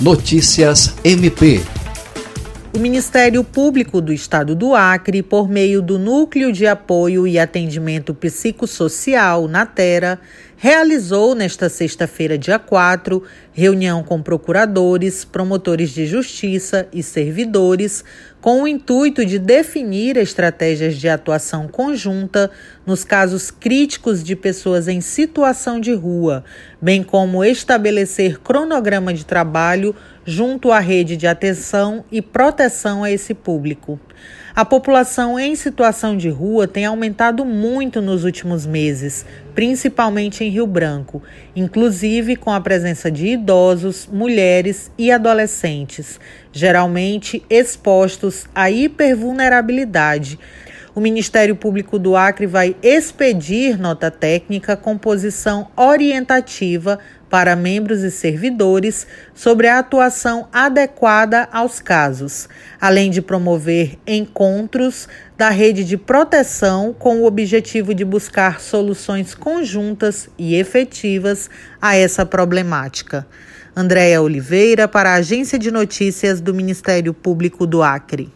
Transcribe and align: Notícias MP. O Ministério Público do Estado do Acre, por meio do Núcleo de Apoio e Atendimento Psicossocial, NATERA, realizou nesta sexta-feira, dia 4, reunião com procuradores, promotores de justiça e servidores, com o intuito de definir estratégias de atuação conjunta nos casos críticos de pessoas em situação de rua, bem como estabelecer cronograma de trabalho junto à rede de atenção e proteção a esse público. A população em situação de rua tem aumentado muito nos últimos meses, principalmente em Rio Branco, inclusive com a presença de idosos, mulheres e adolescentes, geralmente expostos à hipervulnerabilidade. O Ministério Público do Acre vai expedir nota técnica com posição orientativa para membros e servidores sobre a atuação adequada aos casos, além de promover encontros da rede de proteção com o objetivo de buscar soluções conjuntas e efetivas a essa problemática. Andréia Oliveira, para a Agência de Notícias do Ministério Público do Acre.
Notícias 0.00 0.94
MP. 1.04 1.75
O 2.76 2.78
Ministério 2.78 3.42
Público 3.42 4.02
do 4.02 4.12
Estado 4.12 4.54
do 4.54 4.74
Acre, 4.74 5.22
por 5.22 5.48
meio 5.48 5.80
do 5.80 5.98
Núcleo 5.98 6.52
de 6.52 6.66
Apoio 6.66 7.26
e 7.26 7.38
Atendimento 7.38 8.12
Psicossocial, 8.12 9.48
NATERA, 9.48 10.20
realizou 10.58 11.34
nesta 11.34 11.70
sexta-feira, 11.70 12.36
dia 12.36 12.58
4, 12.58 13.22
reunião 13.50 14.02
com 14.02 14.20
procuradores, 14.20 15.24
promotores 15.24 15.88
de 15.88 16.04
justiça 16.04 16.86
e 16.92 17.02
servidores, 17.02 18.04
com 18.42 18.62
o 18.62 18.68
intuito 18.68 19.24
de 19.24 19.38
definir 19.38 20.18
estratégias 20.18 20.96
de 20.96 21.08
atuação 21.08 21.66
conjunta 21.68 22.50
nos 22.84 23.04
casos 23.04 23.50
críticos 23.50 24.22
de 24.22 24.36
pessoas 24.36 24.86
em 24.86 25.00
situação 25.00 25.80
de 25.80 25.94
rua, 25.94 26.44
bem 26.80 27.02
como 27.02 27.42
estabelecer 27.42 28.38
cronograma 28.38 29.14
de 29.14 29.24
trabalho 29.24 29.96
junto 30.26 30.72
à 30.72 30.80
rede 30.80 31.16
de 31.16 31.26
atenção 31.26 32.04
e 32.10 32.20
proteção 32.20 33.04
a 33.04 33.10
esse 33.10 33.32
público. 33.32 33.98
A 34.56 34.64
população 34.64 35.38
em 35.38 35.54
situação 35.54 36.16
de 36.16 36.30
rua 36.30 36.66
tem 36.66 36.86
aumentado 36.86 37.44
muito 37.44 38.00
nos 38.00 38.24
últimos 38.24 38.64
meses, 38.64 39.24
principalmente 39.54 40.42
em 40.42 40.48
Rio 40.48 40.66
Branco, 40.66 41.22
inclusive 41.54 42.36
com 42.36 42.50
a 42.50 42.60
presença 42.60 43.10
de 43.10 43.26
idosos, 43.28 44.08
mulheres 44.10 44.90
e 44.96 45.12
adolescentes, 45.12 46.18
geralmente 46.50 47.44
expostos 47.50 48.46
à 48.54 48.70
hipervulnerabilidade. 48.70 50.38
O 50.96 51.00
Ministério 51.00 51.54
Público 51.54 51.98
do 51.98 52.16
Acre 52.16 52.46
vai 52.46 52.74
expedir 52.82 53.78
nota 53.78 54.10
técnica 54.10 54.74
com 54.78 54.96
posição 54.96 55.68
orientativa 55.76 56.98
para 57.28 57.54
membros 57.54 58.02
e 58.02 58.10
servidores 58.10 59.06
sobre 59.34 59.68
a 59.68 59.78
atuação 59.78 60.48
adequada 60.50 61.50
aos 61.52 61.80
casos, 61.80 62.48
além 62.80 63.10
de 63.10 63.20
promover 63.20 63.98
encontros 64.06 65.06
da 65.36 65.50
rede 65.50 65.84
de 65.84 65.98
proteção 65.98 66.96
com 66.98 67.20
o 67.20 67.26
objetivo 67.26 67.94
de 67.94 68.02
buscar 68.02 68.58
soluções 68.58 69.34
conjuntas 69.34 70.30
e 70.38 70.54
efetivas 70.54 71.50
a 71.78 71.94
essa 71.94 72.24
problemática. 72.24 73.26
Andréia 73.76 74.22
Oliveira, 74.22 74.88
para 74.88 75.10
a 75.10 75.16
Agência 75.16 75.58
de 75.58 75.70
Notícias 75.70 76.40
do 76.40 76.54
Ministério 76.54 77.12
Público 77.12 77.66
do 77.66 77.82
Acre. 77.82 78.35